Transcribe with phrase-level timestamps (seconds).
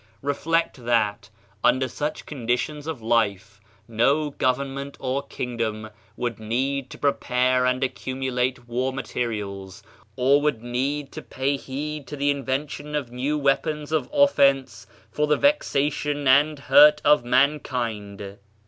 [0.23, 1.29] Reflect that,
[1.63, 8.67] under such conditions of life, no government or kingdom would need to prepare and accumulate
[8.67, 9.83] war materials,
[10.15, 14.87] or would need to pay heed to the invention of new weapons of of fence
[15.11, 18.39] for the vexation and hurt of mankind.